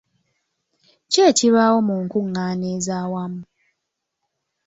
Ki 1.11 1.19
ekibaawo 1.29 1.77
mu 1.87 1.95
nkungaana 2.03 2.65
ez'awamu? 2.75 3.41